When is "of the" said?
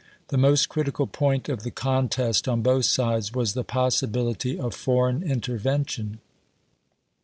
1.47-1.69